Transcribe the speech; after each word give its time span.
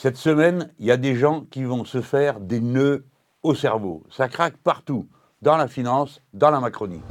Cette 0.00 0.16
semaine, 0.16 0.72
il 0.78 0.86
y 0.86 0.92
a 0.92 0.96
des 0.96 1.16
gens 1.16 1.40
qui 1.50 1.64
vont 1.64 1.84
se 1.84 2.00
faire 2.00 2.38
des 2.38 2.60
nœuds 2.60 3.04
au 3.42 3.56
cerveau. 3.56 4.04
Ça 4.10 4.28
craque 4.28 4.56
partout, 4.58 5.08
dans 5.42 5.56
la 5.56 5.66
finance, 5.66 6.20
dans 6.32 6.52
la 6.52 6.60
Macronie. 6.60 7.02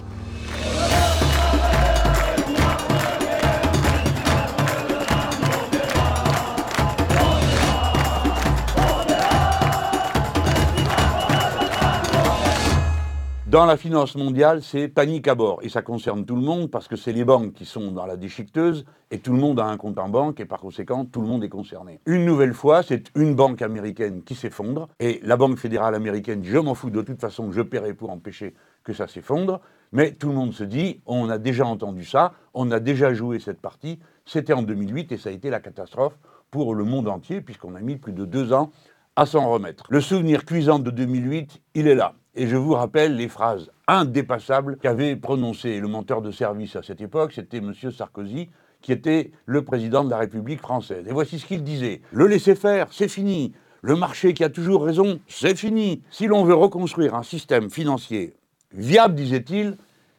Dans 13.49 13.65
la 13.65 13.77
finance 13.77 14.15
mondiale, 14.15 14.61
c'est 14.61 14.89
panique 14.89 15.25
à 15.29 15.33
bord. 15.33 15.59
Et 15.61 15.69
ça 15.69 15.81
concerne 15.81 16.25
tout 16.25 16.35
le 16.35 16.41
monde 16.41 16.69
parce 16.69 16.89
que 16.89 16.97
c'est 16.97 17.13
les 17.13 17.23
banques 17.23 17.53
qui 17.53 17.63
sont 17.63 17.93
dans 17.93 18.05
la 18.05 18.17
déchiqueteuse 18.17 18.83
et 19.09 19.19
tout 19.19 19.31
le 19.31 19.39
monde 19.39 19.57
a 19.61 19.65
un 19.65 19.77
compte 19.77 19.97
en 19.99 20.09
banque 20.09 20.41
et 20.41 20.45
par 20.45 20.59
conséquent, 20.59 21.05
tout 21.05 21.21
le 21.21 21.27
monde 21.27 21.45
est 21.45 21.49
concerné. 21.49 22.01
Une 22.05 22.25
nouvelle 22.25 22.53
fois, 22.53 22.83
c'est 22.83 23.05
une 23.15 23.35
banque 23.35 23.61
américaine 23.61 24.21
qui 24.23 24.35
s'effondre 24.35 24.89
et 24.99 25.21
la 25.23 25.37
Banque 25.37 25.59
fédérale 25.59 25.95
américaine 25.95 26.43
je 26.43 26.57
m'en 26.57 26.73
fous 26.73 26.89
de 26.89 27.01
toute 27.01 27.21
façon, 27.21 27.53
je 27.53 27.61
paierai 27.61 27.93
pour 27.93 28.09
empêcher 28.09 28.53
que 28.83 28.91
ça 28.91 29.07
s'effondre. 29.07 29.61
Mais 29.93 30.11
tout 30.11 30.27
le 30.27 30.33
monde 30.33 30.51
se 30.51 30.65
dit 30.65 30.99
on 31.05 31.29
a 31.29 31.37
déjà 31.37 31.65
entendu 31.65 32.03
ça, 32.03 32.33
on 32.53 32.69
a 32.71 32.81
déjà 32.81 33.13
joué 33.13 33.39
cette 33.39 33.61
partie. 33.61 33.97
C'était 34.25 34.51
en 34.51 34.61
2008 34.61 35.13
et 35.13 35.17
ça 35.17 35.29
a 35.29 35.31
été 35.31 35.49
la 35.49 35.61
catastrophe 35.61 36.19
pour 36.51 36.75
le 36.75 36.83
monde 36.83 37.07
entier 37.07 37.39
puisqu'on 37.39 37.75
a 37.75 37.79
mis 37.79 37.95
plus 37.95 38.11
de 38.11 38.25
deux 38.25 38.51
ans 38.51 38.71
à 39.15 39.25
s'en 39.25 39.49
remettre. 39.49 39.85
Le 39.89 40.01
souvenir 40.01 40.43
cuisant 40.43 40.79
de 40.79 40.91
2008, 40.91 41.61
il 41.75 41.87
est 41.87 41.95
là. 41.95 42.13
Et 42.39 42.45
je 42.45 42.55
vous 42.55 42.73
rappelle 42.73 43.15
les 43.15 43.29
phrases 43.29 43.71
indépassables 43.87 44.77
qu'avait 44.77 45.15
prononcées 45.15 45.79
le 45.79 45.87
menteur 45.87 46.21
de 46.21 46.29
service 46.29 46.75
à 46.75 46.83
cette 46.83 47.01
époque, 47.01 47.33
c'était 47.33 47.57
M. 47.57 47.73
Sarkozy, 47.73 48.49
qui 48.83 48.91
était 48.91 49.31
le 49.47 49.63
président 49.63 50.03
de 50.03 50.11
la 50.11 50.19
République 50.19 50.61
française. 50.61 51.07
Et 51.07 51.11
voici 51.11 51.39
ce 51.39 51.47
qu'il 51.47 51.63
disait. 51.63 52.01
Le 52.11 52.27
laisser-faire, 52.27 52.89
c'est 52.91 53.07
fini. 53.07 53.53
Le 53.81 53.95
marché 53.95 54.35
qui 54.35 54.43
a 54.43 54.49
toujours 54.49 54.85
raison, 54.85 55.19
c'est 55.27 55.57
fini. 55.57 56.03
Si 56.11 56.27
l'on 56.27 56.43
veut 56.43 56.53
reconstruire 56.53 57.15
un 57.15 57.23
système 57.23 57.71
financier 57.71 58.35
viable, 58.71 59.15
disait-il, 59.15 59.75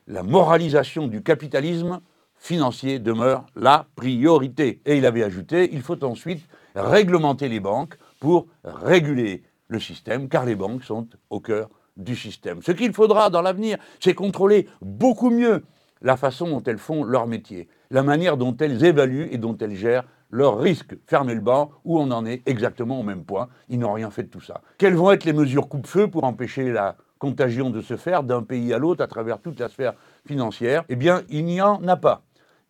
la 0.08 0.24
moralisation 0.24 1.06
du 1.06 1.22
capitalisme 1.22 2.00
financier 2.36 2.98
demeure 2.98 3.46
la 3.54 3.86
priorité. 3.94 4.80
Et 4.86 4.98
il 4.98 5.06
avait 5.06 5.22
ajouté, 5.22 5.70
il 5.72 5.82
faut 5.82 6.02
ensuite 6.02 6.44
réglementer 6.74 7.48
les 7.48 7.60
banques 7.60 7.96
pour 8.18 8.48
réguler 8.64 9.44
le 9.68 9.78
système, 9.78 10.28
car 10.28 10.44
les 10.44 10.56
banques 10.56 10.82
sont 10.82 11.06
au 11.30 11.38
cœur 11.38 11.68
du 11.98 12.16
système. 12.16 12.62
Ce 12.62 12.72
qu'il 12.72 12.92
faudra 12.92 13.28
dans 13.28 13.42
l'avenir, 13.42 13.76
c'est 14.00 14.14
contrôler 14.14 14.66
beaucoup 14.80 15.30
mieux 15.30 15.64
la 16.00 16.16
façon 16.16 16.48
dont 16.48 16.62
elles 16.62 16.78
font 16.78 17.04
leur 17.04 17.26
métier, 17.26 17.68
la 17.90 18.02
manière 18.02 18.36
dont 18.36 18.56
elles 18.56 18.84
évaluent 18.84 19.28
et 19.30 19.38
dont 19.38 19.56
elles 19.58 19.74
gèrent 19.74 20.04
leurs 20.30 20.58
risques. 20.58 20.96
Fermer 21.06 21.34
le 21.34 21.40
banc, 21.40 21.70
où 21.84 21.98
on 21.98 22.10
en 22.10 22.24
est 22.24 22.46
exactement 22.46 23.00
au 23.00 23.02
même 23.02 23.24
point. 23.24 23.48
Ils 23.68 23.78
n'ont 23.78 23.92
rien 23.92 24.10
fait 24.10 24.22
de 24.24 24.28
tout 24.28 24.40
ça. 24.40 24.60
Quelles 24.78 24.94
vont 24.94 25.10
être 25.10 25.24
les 25.24 25.32
mesures 25.32 25.68
coupe-feu 25.68 26.08
pour 26.08 26.24
empêcher 26.24 26.70
la 26.70 26.96
contagion 27.18 27.70
de 27.70 27.80
se 27.80 27.96
faire 27.96 28.22
d'un 28.22 28.42
pays 28.42 28.72
à 28.72 28.78
l'autre 28.78 29.02
à 29.02 29.08
travers 29.08 29.40
toute 29.40 29.58
la 29.58 29.68
sphère 29.68 29.94
financière? 30.26 30.84
Eh 30.88 30.96
bien, 30.96 31.22
il 31.28 31.44
n'y 31.46 31.60
en 31.60 31.86
a 31.88 31.96
pas. 31.96 32.22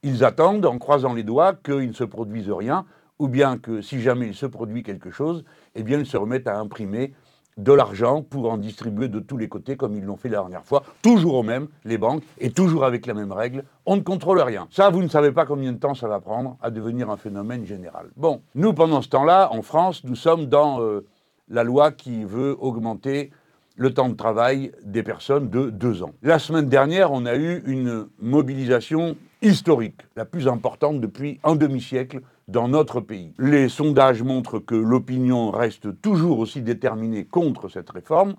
Ils 0.03 0.25
attendent, 0.25 0.65
en 0.65 0.79
croisant 0.79 1.13
les 1.13 1.25
doigts, 1.25 1.55
qu'il 1.55 1.89
ne 1.89 1.93
se 1.93 2.05
produise 2.05 2.51
rien, 2.51 2.87
ou 3.19 3.29
bien 3.29 3.59
que 3.59 3.83
si 3.83 4.01
jamais 4.01 4.29
il 4.29 4.35
se 4.35 4.47
produit 4.47 4.85
quelque 4.85 5.11
chose, 5.11 5.45
eh 5.75 5.83
bien, 5.83 5.99
ils 5.99 6.07
se 6.07 6.17
remettent 6.17 6.47
à 6.47 6.57
imprimer 6.57 7.13
de 7.59 7.73
l'argent 7.73 8.23
pour 8.23 8.51
en 8.51 8.57
distribuer 8.57 9.09
de 9.09 9.19
tous 9.19 9.37
les 9.37 9.49
côtés 9.49 9.77
comme 9.77 9.95
ils 9.97 10.05
l'ont 10.05 10.17
fait 10.17 10.29
la 10.29 10.39
dernière 10.39 10.65
fois, 10.65 10.85
toujours 11.03 11.35
au 11.35 11.43
même, 11.43 11.69
les 11.85 11.99
banques, 11.99 12.23
et 12.39 12.51
toujours 12.51 12.85
avec 12.85 13.05
la 13.05 13.15
même 13.15 13.33
règle, 13.33 13.65
on 13.85 13.97
ne 13.97 14.01
contrôle 14.01 14.41
rien. 14.41 14.69
Ça, 14.71 14.91
vous 14.91 15.03
ne 15.03 15.09
savez 15.09 15.33
pas 15.33 15.45
combien 15.45 15.73
de 15.73 15.79
temps 15.79 15.95
ça 15.95 16.09
va 16.09 16.21
prendre 16.21 16.57
à 16.63 16.71
devenir 16.71 17.11
un 17.11 17.17
phénomène 17.17 17.67
général. 17.67 18.07
Bon, 18.17 18.41
nous, 18.55 18.73
pendant 18.73 19.03
ce 19.03 19.09
temps-là, 19.09 19.53
en 19.53 19.63
France, 19.63 20.05
nous 20.05 20.15
sommes 20.15 20.47
dans 20.47 20.81
euh, 20.81 21.05
la 21.49 21.65
loi 21.65 21.91
qui 21.91 22.25
veut 22.25 22.57
augmenter 22.61 23.31
le 23.77 23.93
temps 23.93 24.09
de 24.09 24.15
travail 24.15 24.73
des 24.85 25.03
personnes 25.03 25.51
de 25.51 25.71
deux 25.71 26.03
ans. 26.03 26.13
La 26.23 26.39
semaine 26.39 26.69
dernière, 26.69 27.13
on 27.13 27.27
a 27.27 27.37
eu 27.37 27.63
une 27.67 28.09
mobilisation 28.19 29.17
historique, 29.41 30.01
la 30.17 30.25
plus 30.25 30.49
importante 30.49 31.01
depuis 31.01 31.39
un 31.45 31.55
demi-siècle 31.55 32.21
dans 32.49 32.67
notre 32.67 33.01
pays. 33.01 33.35
Les 33.39 33.69
sondages 33.69 34.23
montrent 34.23 34.59
que 34.59 34.75
l'opinion 34.75 35.51
reste 35.51 36.01
toujours 36.01 36.39
aussi 36.39 36.63
déterminée 36.63 37.25
contre 37.25 37.69
cette 37.69 37.91
réforme 37.91 38.35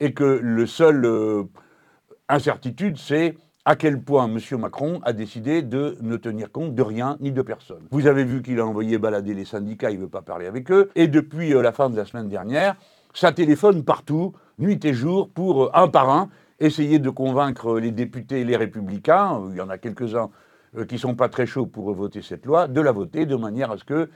et 0.00 0.12
que 0.12 0.38
le 0.42 0.66
seul 0.66 1.04
euh, 1.04 1.44
incertitude, 2.28 2.98
c'est 2.98 3.36
à 3.64 3.74
quel 3.74 4.00
point 4.00 4.26
M. 4.26 4.38
Macron 4.58 5.00
a 5.02 5.12
décidé 5.12 5.62
de 5.62 5.96
ne 6.00 6.16
tenir 6.16 6.52
compte 6.52 6.74
de 6.74 6.82
rien 6.82 7.16
ni 7.20 7.32
de 7.32 7.42
personne. 7.42 7.82
Vous 7.90 8.06
avez 8.06 8.24
vu 8.24 8.42
qu'il 8.42 8.60
a 8.60 8.66
envoyé 8.66 8.98
balader 8.98 9.34
les 9.34 9.44
syndicats, 9.44 9.90
il 9.90 9.96
ne 9.96 10.02
veut 10.02 10.08
pas 10.08 10.22
parler 10.22 10.46
avec 10.46 10.70
eux, 10.70 10.90
et 10.94 11.08
depuis 11.08 11.54
euh, 11.54 11.62
la 11.62 11.72
fin 11.72 11.90
de 11.90 11.96
la 11.96 12.04
semaine 12.04 12.28
dernière, 12.28 12.76
ça 13.14 13.32
téléphone 13.32 13.82
partout, 13.82 14.34
nuit 14.58 14.82
et 14.84 14.94
jour, 14.94 15.28
pour 15.30 15.64
euh, 15.64 15.70
un 15.74 15.88
par 15.88 16.10
un, 16.10 16.28
essayer 16.60 16.98
de 16.98 17.10
convaincre 17.10 17.78
les 17.78 17.92
députés 17.92 18.40
et 18.40 18.44
les 18.44 18.56
républicains, 18.56 19.40
il 19.50 19.56
y 19.56 19.60
en 19.60 19.68
a 19.68 19.78
quelques-uns 19.78 20.30
qui 20.86 20.94
ne 20.94 21.00
sont 21.00 21.14
pas 21.14 21.28
très 21.28 21.46
chauds 21.46 21.66
pour 21.66 21.92
voter 21.94 22.22
cette 22.22 22.46
loi, 22.46 22.68
de 22.68 22.80
la 22.80 22.92
voter 22.92 23.26
de 23.26 23.36
manière 23.36 23.70
à 23.70 23.78
ce 23.78 23.84
qu'il 23.84 24.08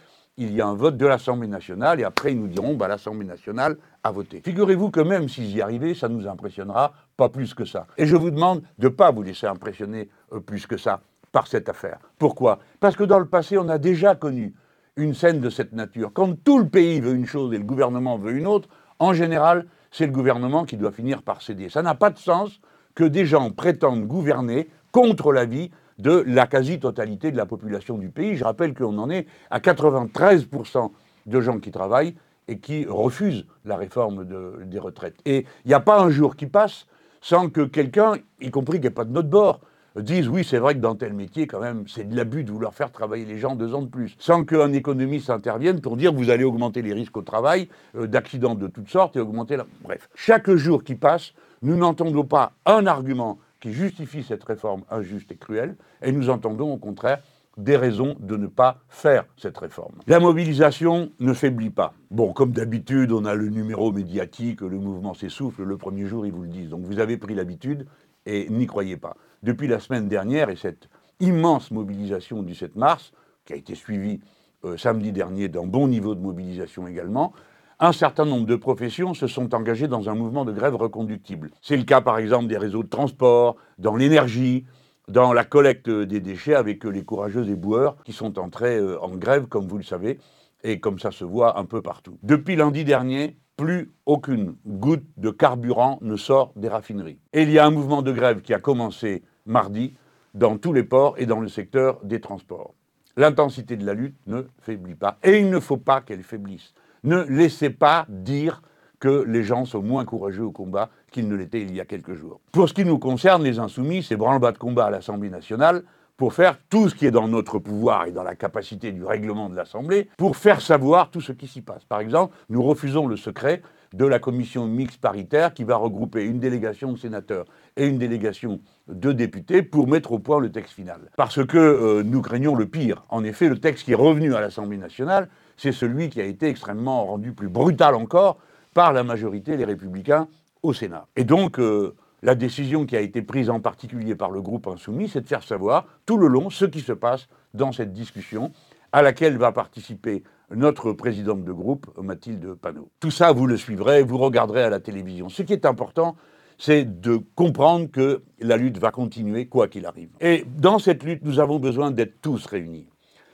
y 0.52 0.58
ait 0.58 0.62
un 0.62 0.74
vote 0.74 0.96
de 0.96 1.06
l'Assemblée 1.06 1.48
nationale 1.48 2.00
et 2.00 2.04
après 2.04 2.32
ils 2.32 2.40
nous 2.40 2.48
diront 2.48 2.74
bah, 2.74 2.88
l'Assemblée 2.88 3.26
nationale 3.26 3.76
a 4.02 4.10
voté. 4.10 4.40
Figurez-vous 4.44 4.90
que 4.90 5.00
même 5.00 5.28
s'ils 5.28 5.54
y 5.54 5.60
arrivaient, 5.60 5.94
ça 5.94 6.08
ne 6.08 6.14
nous 6.14 6.28
impressionnera 6.28 6.92
pas 7.16 7.28
plus 7.28 7.54
que 7.54 7.64
ça. 7.64 7.86
Et 7.96 8.06
je 8.06 8.16
vous 8.16 8.30
demande 8.30 8.62
de 8.78 8.88
ne 8.88 8.92
pas 8.92 9.10
vous 9.10 9.22
laisser 9.22 9.46
impressionner 9.46 10.08
euh, 10.32 10.40
plus 10.40 10.66
que 10.66 10.76
ça 10.76 11.00
par 11.30 11.46
cette 11.46 11.68
affaire. 11.68 11.98
Pourquoi? 12.18 12.58
Parce 12.80 12.96
que 12.96 13.04
dans 13.04 13.18
le 13.18 13.26
passé, 13.26 13.56
on 13.58 13.68
a 13.68 13.78
déjà 13.78 14.14
connu 14.14 14.54
une 14.96 15.14
scène 15.14 15.40
de 15.40 15.48
cette 15.48 15.72
nature. 15.72 16.10
Quand 16.12 16.34
tout 16.44 16.58
le 16.58 16.68
pays 16.68 17.00
veut 17.00 17.14
une 17.14 17.26
chose 17.26 17.54
et 17.54 17.58
le 17.58 17.64
gouvernement 17.64 18.18
veut 18.18 18.32
une 18.32 18.46
autre, 18.46 18.68
en 18.98 19.14
général, 19.14 19.66
c'est 19.90 20.06
le 20.06 20.12
gouvernement 20.12 20.64
qui 20.64 20.76
doit 20.76 20.92
finir 20.92 21.22
par 21.22 21.42
céder. 21.42 21.68
Ça 21.68 21.82
n'a 21.82 21.94
pas 21.94 22.10
de 22.10 22.18
sens 22.18 22.60
que 22.94 23.04
des 23.04 23.24
gens 23.24 23.50
prétendent 23.50 24.06
gouverner 24.06 24.68
contre 24.90 25.32
la 25.32 25.46
vie 25.46 25.70
de 25.98 26.24
la 26.26 26.46
quasi-totalité 26.46 27.30
de 27.30 27.36
la 27.36 27.46
population 27.46 27.98
du 27.98 28.08
pays. 28.08 28.36
Je 28.36 28.44
rappelle 28.44 28.74
qu'on 28.74 28.98
en 28.98 29.10
est 29.10 29.26
à 29.50 29.60
93% 29.60 30.90
de 31.26 31.40
gens 31.40 31.58
qui 31.58 31.70
travaillent 31.70 32.14
et 32.48 32.58
qui 32.58 32.86
refusent 32.86 33.46
la 33.64 33.76
réforme 33.76 34.26
des 34.64 34.78
retraites. 34.78 35.16
Et 35.24 35.46
il 35.64 35.68
n'y 35.68 35.74
a 35.74 35.80
pas 35.80 36.00
un 36.00 36.10
jour 36.10 36.36
qui 36.36 36.46
passe 36.46 36.86
sans 37.20 37.48
que 37.48 37.62
quelqu'un, 37.62 38.14
y 38.40 38.50
compris 38.50 38.80
qui 38.80 38.86
n'est 38.86 38.90
pas 38.90 39.04
de 39.04 39.12
notre 39.12 39.28
bord, 39.28 39.60
dise 39.96 40.28
oui, 40.28 40.44
c'est 40.44 40.58
vrai 40.58 40.74
que 40.74 40.80
dans 40.80 40.94
tel 40.94 41.12
métier, 41.12 41.46
quand 41.46 41.60
même, 41.60 41.84
c'est 41.86 42.08
de 42.08 42.16
l'abus 42.16 42.44
de 42.44 42.50
vouloir 42.50 42.74
faire 42.74 42.90
travailler 42.90 43.24
les 43.24 43.38
gens 43.38 43.54
deux 43.54 43.74
ans 43.74 43.82
de 43.82 43.88
plus. 43.88 44.16
Sans 44.18 44.44
qu'un 44.44 44.72
économiste 44.72 45.30
intervienne 45.30 45.80
pour 45.80 45.96
dire 45.96 46.12
vous 46.12 46.30
allez 46.30 46.44
augmenter 46.44 46.82
les 46.82 46.92
risques 46.92 47.16
au 47.16 47.22
travail, 47.22 47.68
euh, 47.96 48.06
d'accidents 48.06 48.54
de 48.54 48.66
toutes 48.66 48.88
sortes 48.88 49.16
et 49.16 49.20
augmenter 49.20 49.56
la. 49.56 49.66
Bref, 49.82 50.08
chaque 50.14 50.50
jour 50.50 50.82
qui 50.82 50.94
passe, 50.94 51.32
nous 51.62 51.76
n'entendons 51.76 52.24
pas 52.24 52.52
un 52.66 52.86
argument 52.86 53.38
qui 53.62 53.72
justifie 53.72 54.24
cette 54.24 54.42
réforme 54.42 54.82
injuste 54.90 55.30
et 55.30 55.36
cruelle, 55.36 55.76
et 56.02 56.10
nous 56.10 56.28
entendons 56.28 56.72
au 56.72 56.78
contraire 56.78 57.22
des 57.56 57.76
raisons 57.76 58.16
de 58.18 58.36
ne 58.36 58.48
pas 58.48 58.80
faire 58.88 59.24
cette 59.36 59.56
réforme. 59.56 59.94
La 60.08 60.18
mobilisation 60.18 61.12
ne 61.20 61.32
faiblit 61.32 61.70
pas. 61.70 61.94
Bon, 62.10 62.32
comme 62.32 62.50
d'habitude, 62.50 63.12
on 63.12 63.24
a 63.24 63.34
le 63.34 63.48
numéro 63.48 63.92
médiatique, 63.92 64.62
le 64.62 64.78
mouvement 64.78 65.14
s'essouffle, 65.14 65.62
le 65.62 65.76
premier 65.76 66.06
jour, 66.06 66.26
ils 66.26 66.32
vous 66.32 66.42
le 66.42 66.48
disent. 66.48 66.70
Donc 66.70 66.80
vous 66.82 66.98
avez 66.98 67.18
pris 67.18 67.34
l'habitude 67.34 67.86
et 68.26 68.48
n'y 68.50 68.66
croyez 68.66 68.96
pas. 68.96 69.16
Depuis 69.44 69.68
la 69.68 69.78
semaine 69.78 70.08
dernière 70.08 70.48
et 70.48 70.56
cette 70.56 70.88
immense 71.20 71.70
mobilisation 71.70 72.42
du 72.42 72.56
7 72.56 72.74
mars, 72.74 73.12
qui 73.44 73.52
a 73.52 73.56
été 73.56 73.76
suivie 73.76 74.20
euh, 74.64 74.76
samedi 74.76 75.12
dernier 75.12 75.48
d'un 75.48 75.66
bon 75.66 75.86
niveau 75.86 76.16
de 76.16 76.20
mobilisation 76.20 76.88
également, 76.88 77.32
un 77.82 77.90
certain 77.90 78.24
nombre 78.24 78.46
de 78.46 78.54
professions 78.54 79.12
se 79.12 79.26
sont 79.26 79.56
engagées 79.56 79.88
dans 79.88 80.08
un 80.08 80.14
mouvement 80.14 80.44
de 80.44 80.52
grève 80.52 80.76
reconductible. 80.76 81.50
C'est 81.62 81.76
le 81.76 81.82
cas 81.82 82.00
par 82.00 82.18
exemple 82.18 82.46
des 82.46 82.56
réseaux 82.56 82.84
de 82.84 82.88
transport, 82.88 83.56
dans 83.76 83.96
l'énergie, 83.96 84.64
dans 85.08 85.32
la 85.32 85.42
collecte 85.42 85.90
des 85.90 86.20
déchets 86.20 86.54
avec 86.54 86.84
les 86.84 87.02
courageux 87.02 87.48
éboueurs 87.48 87.96
qui 88.04 88.12
sont 88.12 88.38
entrés 88.38 88.78
euh, 88.78 89.02
en 89.02 89.16
grève, 89.16 89.46
comme 89.46 89.66
vous 89.66 89.78
le 89.78 89.82
savez, 89.82 90.20
et 90.62 90.78
comme 90.78 91.00
ça 91.00 91.10
se 91.10 91.24
voit 91.24 91.58
un 91.58 91.64
peu 91.64 91.82
partout. 91.82 92.18
Depuis 92.22 92.54
lundi 92.54 92.84
dernier, 92.84 93.36
plus 93.56 93.90
aucune 94.06 94.54
goutte 94.64 95.04
de 95.16 95.30
carburant 95.30 95.98
ne 96.02 96.14
sort 96.16 96.52
des 96.54 96.68
raffineries. 96.68 97.18
Et 97.32 97.42
il 97.42 97.50
y 97.50 97.58
a 97.58 97.66
un 97.66 97.72
mouvement 97.72 98.02
de 98.02 98.12
grève 98.12 98.42
qui 98.42 98.54
a 98.54 98.60
commencé 98.60 99.24
mardi 99.44 99.94
dans 100.34 100.56
tous 100.56 100.72
les 100.72 100.84
ports 100.84 101.16
et 101.18 101.26
dans 101.26 101.40
le 101.40 101.48
secteur 101.48 101.98
des 102.04 102.20
transports. 102.20 102.74
L'intensité 103.16 103.76
de 103.76 103.84
la 103.84 103.94
lutte 103.94 104.16
ne 104.28 104.42
faiblit 104.60 104.94
pas. 104.94 105.18
Et 105.24 105.40
il 105.40 105.50
ne 105.50 105.58
faut 105.58 105.76
pas 105.76 106.00
qu'elle 106.00 106.22
faiblisse. 106.22 106.72
Ne 107.04 107.24
laissez 107.28 107.70
pas 107.70 108.06
dire 108.08 108.62
que 109.00 109.24
les 109.26 109.42
gens 109.42 109.64
sont 109.64 109.82
moins 109.82 110.04
courageux 110.04 110.44
au 110.44 110.52
combat 110.52 110.90
qu'ils 111.10 111.28
ne 111.28 111.34
l'étaient 111.34 111.62
il 111.62 111.74
y 111.74 111.80
a 111.80 111.84
quelques 111.84 112.14
jours. 112.14 112.40
Pour 112.52 112.68
ce 112.68 112.74
qui 112.74 112.84
nous 112.84 113.00
concerne, 113.00 113.42
les 113.42 113.58
insoumis, 113.58 114.04
c'est 114.04 114.14
branle-bas 114.14 114.52
de 114.52 114.58
combat 114.58 114.86
à 114.86 114.90
l'Assemblée 114.90 115.28
nationale 115.28 115.82
pour 116.16 116.34
faire 116.34 116.56
tout 116.70 116.88
ce 116.88 116.94
qui 116.94 117.06
est 117.06 117.10
dans 117.10 117.26
notre 117.26 117.58
pouvoir 117.58 118.06
et 118.06 118.12
dans 118.12 118.22
la 118.22 118.36
capacité 118.36 118.92
du 118.92 119.04
règlement 119.04 119.48
de 119.48 119.56
l'Assemblée 119.56 120.08
pour 120.16 120.36
faire 120.36 120.60
savoir 120.60 121.10
tout 121.10 121.20
ce 121.20 121.32
qui 121.32 121.48
s'y 121.48 121.62
passe. 121.62 121.84
Par 121.84 121.98
exemple, 121.98 122.36
nous 122.48 122.62
refusons 122.62 123.08
le 123.08 123.16
secret 123.16 123.62
de 123.92 124.06
la 124.06 124.20
commission 124.20 124.68
mixte 124.68 125.00
paritaire 125.00 125.52
qui 125.52 125.64
va 125.64 125.74
regrouper 125.74 126.24
une 126.24 126.38
délégation 126.38 126.92
de 126.92 126.98
sénateurs 126.98 127.46
et 127.76 127.86
une 127.86 127.98
délégation 127.98 128.60
de 128.86 129.10
députés 129.10 129.62
pour 129.62 129.88
mettre 129.88 130.12
au 130.12 130.20
point 130.20 130.38
le 130.38 130.52
texte 130.52 130.74
final. 130.74 131.10
Parce 131.16 131.44
que 131.44 131.58
euh, 131.58 132.02
nous 132.04 132.22
craignons 132.22 132.54
le 132.54 132.66
pire. 132.66 133.04
En 133.08 133.24
effet, 133.24 133.48
le 133.48 133.58
texte 133.58 133.84
qui 133.84 133.92
est 133.92 133.96
revenu 133.96 134.36
à 134.36 134.40
l'Assemblée 134.40 134.78
nationale 134.78 135.28
c'est 135.62 135.70
celui 135.70 136.08
qui 136.08 136.20
a 136.20 136.24
été 136.24 136.48
extrêmement 136.48 137.04
rendu 137.04 137.32
plus 137.32 137.48
brutal 137.48 137.94
encore 137.94 138.38
par 138.74 138.92
la 138.92 139.04
majorité 139.04 139.56
des 139.56 139.64
républicains 139.64 140.26
au 140.64 140.72
Sénat. 140.72 141.06
Et 141.14 141.22
donc, 141.22 141.60
euh, 141.60 141.94
la 142.22 142.34
décision 142.34 142.84
qui 142.84 142.96
a 142.96 143.00
été 143.00 143.22
prise 143.22 143.48
en 143.48 143.60
particulier 143.60 144.16
par 144.16 144.32
le 144.32 144.42
groupe 144.42 144.66
insoumis, 144.66 145.08
c'est 145.08 145.20
de 145.20 145.28
faire 145.28 145.44
savoir 145.44 145.86
tout 146.04 146.16
le 146.16 146.26
long 146.26 146.50
ce 146.50 146.64
qui 146.64 146.80
se 146.80 146.92
passe 146.92 147.28
dans 147.54 147.70
cette 147.70 147.92
discussion 147.92 148.50
à 148.90 149.02
laquelle 149.02 149.38
va 149.38 149.52
participer 149.52 150.24
notre 150.50 150.92
présidente 150.92 151.44
de 151.44 151.52
groupe, 151.52 151.86
Mathilde 151.96 152.54
Panot. 152.54 152.90
Tout 152.98 153.12
ça, 153.12 153.30
vous 153.30 153.46
le 153.46 153.56
suivrez, 153.56 154.02
vous 154.02 154.18
regarderez 154.18 154.64
à 154.64 154.68
la 154.70 154.80
télévision. 154.80 155.28
Ce 155.28 155.42
qui 155.42 155.52
est 155.52 155.64
important, 155.64 156.16
c'est 156.58 157.00
de 157.00 157.20
comprendre 157.36 157.88
que 157.88 158.22
la 158.40 158.56
lutte 158.56 158.78
va 158.78 158.90
continuer 158.90 159.46
quoi 159.46 159.68
qu'il 159.68 159.86
arrive. 159.86 160.10
Et 160.20 160.44
dans 160.58 160.80
cette 160.80 161.04
lutte, 161.04 161.24
nous 161.24 161.38
avons 161.38 161.60
besoin 161.60 161.92
d'être 161.92 162.20
tous 162.20 162.46
réunis. 162.46 162.88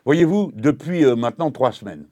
Voyez-vous, 0.05 0.53
depuis 0.55 1.05
euh, 1.05 1.17
maintenant 1.17 1.51
trois 1.51 1.73
semaines, 1.73 2.07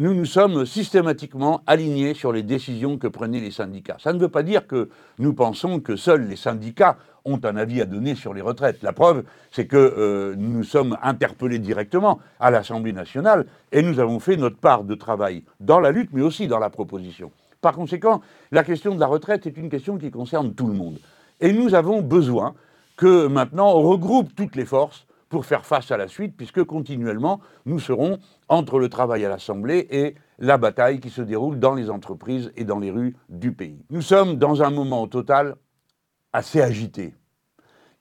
nous 0.00 0.14
nous 0.14 0.24
sommes 0.24 0.64
systématiquement 0.64 1.60
alignés 1.66 2.14
sur 2.14 2.32
les 2.32 2.42
décisions 2.42 2.96
que 2.96 3.06
prenaient 3.06 3.38
les 3.38 3.50
syndicats. 3.50 3.98
Ça 4.00 4.14
ne 4.14 4.18
veut 4.18 4.30
pas 4.30 4.42
dire 4.42 4.66
que 4.66 4.88
nous 5.18 5.34
pensons 5.34 5.78
que 5.78 5.94
seuls 5.94 6.26
les 6.26 6.36
syndicats 6.36 6.96
ont 7.26 7.38
un 7.44 7.54
avis 7.56 7.82
à 7.82 7.84
donner 7.84 8.14
sur 8.14 8.32
les 8.32 8.40
retraites. 8.40 8.82
La 8.82 8.94
preuve, 8.94 9.24
c'est 9.52 9.66
que 9.66 9.76
euh, 9.76 10.34
nous 10.38 10.64
sommes 10.64 10.96
interpellés 11.02 11.58
directement 11.58 12.18
à 12.40 12.50
l'Assemblée 12.50 12.94
nationale 12.94 13.44
et 13.72 13.82
nous 13.82 14.00
avons 14.00 14.20
fait 14.20 14.38
notre 14.38 14.56
part 14.56 14.84
de 14.84 14.94
travail 14.94 15.44
dans 15.60 15.80
la 15.80 15.90
lutte, 15.90 16.08
mais 16.14 16.22
aussi 16.22 16.48
dans 16.48 16.58
la 16.58 16.70
proposition. 16.70 17.30
Par 17.60 17.74
conséquent, 17.74 18.22
la 18.52 18.64
question 18.64 18.94
de 18.94 19.00
la 19.00 19.06
retraite 19.06 19.46
est 19.46 19.58
une 19.58 19.68
question 19.68 19.98
qui 19.98 20.10
concerne 20.10 20.54
tout 20.54 20.66
le 20.66 20.72
monde. 20.72 20.96
Et 21.42 21.52
nous 21.52 21.74
avons 21.74 22.00
besoin 22.00 22.54
que 22.96 23.26
maintenant 23.26 23.74
on 23.74 23.82
regroupe 23.82 24.34
toutes 24.34 24.56
les 24.56 24.64
forces 24.64 25.06
pour 25.30 25.46
faire 25.46 25.64
face 25.64 25.90
à 25.90 25.96
la 25.96 26.08
suite, 26.08 26.36
puisque 26.36 26.62
continuellement, 26.64 27.40
nous 27.64 27.78
serons 27.78 28.18
entre 28.48 28.78
le 28.78 28.90
travail 28.90 29.24
à 29.24 29.30
l'Assemblée 29.30 29.86
et 29.90 30.16
la 30.38 30.58
bataille 30.58 31.00
qui 31.00 31.08
se 31.08 31.22
déroule 31.22 31.58
dans 31.58 31.74
les 31.74 31.88
entreprises 31.88 32.52
et 32.56 32.64
dans 32.64 32.80
les 32.80 32.90
rues 32.90 33.16
du 33.30 33.52
pays. 33.52 33.82
Nous 33.90 34.02
sommes 34.02 34.36
dans 34.36 34.62
un 34.62 34.70
moment 34.70 35.02
au 35.02 35.06
total 35.06 35.56
assez 36.32 36.60
agité. 36.60 37.14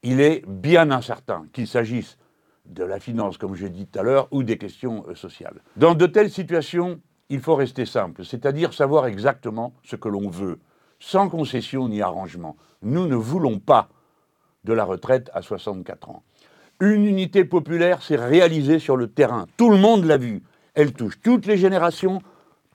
Il 0.01 0.19
est 0.19 0.43
bien 0.47 0.91
incertain 0.91 1.45
qu'il 1.53 1.67
s'agisse 1.67 2.17
de 2.65 2.83
la 2.83 2.99
finance, 2.99 3.37
comme 3.37 3.55
j'ai 3.55 3.69
dit 3.69 3.85
tout 3.85 3.99
à 3.99 4.03
l'heure, 4.03 4.27
ou 4.31 4.43
des 4.43 4.57
questions 4.57 5.05
euh, 5.07 5.15
sociales. 5.15 5.61
Dans 5.75 5.95
de 5.95 6.05
telles 6.05 6.31
situations, 6.31 6.99
il 7.29 7.41
faut 7.41 7.55
rester 7.55 7.85
simple, 7.85 8.25
c'est-à-dire 8.25 8.73
savoir 8.73 9.05
exactement 9.05 9.73
ce 9.83 9.95
que 9.95 10.09
l'on 10.09 10.29
veut, 10.29 10.59
sans 10.99 11.29
concession 11.29 11.89
ni 11.89 12.01
arrangement. 12.01 12.57
Nous 12.81 13.07
ne 13.07 13.15
voulons 13.15 13.59
pas 13.59 13.89
de 14.63 14.73
la 14.73 14.83
retraite 14.83 15.29
à 15.33 15.41
64 15.41 16.09
ans. 16.09 16.23
Une 16.81 17.05
unité 17.05 17.43
populaire 17.43 18.01
s'est 18.01 18.15
réalisée 18.15 18.79
sur 18.79 18.95
le 18.95 19.07
terrain. 19.07 19.47
Tout 19.57 19.69
le 19.69 19.77
monde 19.77 20.05
l'a 20.05 20.15
vu. 20.15 20.43
Elle 20.75 20.93
touche 20.93 21.19
toutes 21.21 21.45
les 21.45 21.57
générations, 21.57 22.21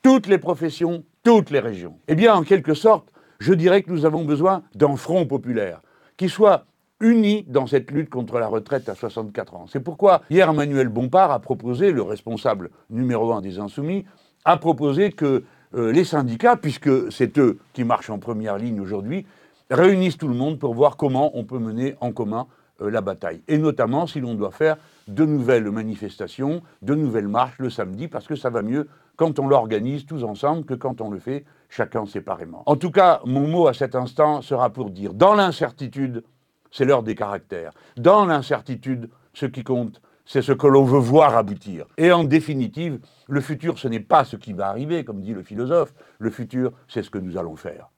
toutes 0.03 0.27
les 0.27 0.37
professions, 0.37 1.05
toutes 1.23 1.49
les 1.49 1.59
régions. 1.59 1.99
Eh 2.07 2.15
bien, 2.15 2.35
en 2.35 2.43
quelque 2.43 2.75
sorte, 2.75 3.09
je 3.39 3.55
dirais 3.55 3.83
que 3.83 3.91
nous 3.91 4.05
avons 4.05 4.25
besoin 4.25 4.63
d'un 4.75 4.97
front 4.97 5.25
populaire 5.25 5.81
qui 6.19 6.29
soit 6.29 6.67
uni 7.01 7.45
dans 7.49 7.67
cette 7.67 7.91
lutte 7.91 8.11
contre 8.11 8.39
la 8.39 8.47
retraite 8.47 8.91
à 8.91 8.95
64 8.95 9.55
ans. 9.55 9.67
C'est 9.69 9.81
pourquoi 9.81 10.21
hier 10.29 10.51
Emmanuel 10.51 10.89
Bompard 10.89 11.31
a 11.31 11.39
proposé, 11.39 11.91
le 11.91 12.03
responsable 12.03 12.71
numéro 12.91 13.33
un 13.33 13.41
des 13.41 13.59
Insoumis, 13.59 14.05
a 14.45 14.59
proposé 14.59 15.13
que 15.13 15.45
euh, 15.75 15.93
les 15.93 16.05
syndicats, 16.05 16.57
puisque 16.57 17.11
c'est 17.11 17.39
eux 17.39 17.59
qui 17.73 17.85
marchent 17.85 18.11
en 18.11 18.19
première 18.19 18.59
ligne 18.59 18.81
aujourd'hui, 18.81 19.25
réunissent 19.71 20.19
tout 20.19 20.29
le 20.29 20.35
monde 20.35 20.59
pour 20.59 20.75
voir 20.75 20.99
comment 20.99 21.31
on 21.35 21.45
peut 21.45 21.59
mener 21.59 21.97
en 22.01 22.13
commun 22.13 22.47
la 22.81 23.01
bataille. 23.01 23.43
Et 23.49 23.59
notamment 23.59 24.07
si 24.07 24.21
l'on 24.21 24.35
doit 24.35 24.51
faire 24.51 24.77
de 25.09 25.25
nouvelles 25.25 25.71
manifestations, 25.71 26.63
de 26.83 26.95
nouvelles 26.95 27.29
marches 27.29 27.59
le 27.59 27.71
samedi, 27.71 28.09
parce 28.09 28.27
que 28.27 28.37
ça 28.37 28.51
va 28.51 28.63
mieux 28.63 28.89
quand 29.17 29.39
on 29.39 29.47
l'organise 29.47 30.07
tous 30.07 30.25
ensemble 30.25 30.65
que 30.65 30.75
quand 30.75 31.01
on 31.01 31.11
le 31.11 31.19
fait 31.19 31.45
chacun 31.69 32.07
séparément. 32.07 32.63
En 32.67 32.77
tout 32.77 32.91
cas, 32.91 33.21
mon 33.25 33.47
mot 33.47 33.69
à 33.69 33.75
cet 33.75 33.95
instant 33.95 34.43
sera 34.43 34.71
pour 34.71 34.91
dire, 34.91 35.15
dans 35.15 35.35
l'incertitude, 35.35 36.25
c'est 36.71 36.85
l'heure 36.85 37.03
des 37.03 37.15
caractères. 37.15 37.73
Dans 37.97 38.27
l'incertitude, 38.27 39.09
ce 39.33 39.47
qui 39.47 39.63
compte, 39.63 40.01
c'est 40.27 40.43
ce 40.43 40.53
que 40.53 40.67
l'on 40.67 40.85
veut 40.85 40.99
voir 40.99 41.37
aboutir. 41.37 41.87
Et 41.99 42.11
en 42.11 42.25
définitive, 42.25 42.99
le 43.29 43.41
futur, 43.41 43.79
ce 43.79 43.89
n'est 43.89 44.01
pas 44.01 44.25
ce 44.25 44.37
qui 44.37 44.53
va 44.53 44.69
arriver, 44.69 45.05
comme 45.05 45.21
dit 45.21 45.35
le 45.35 45.43
philosophe, 45.43 45.95
le 46.19 46.31
futur, 46.31 46.73
c'est 46.89 47.03
ce 47.03 47.11
que 47.11 47.19
nous 47.19 47.37
allons 47.37 47.57
faire. 47.57 47.91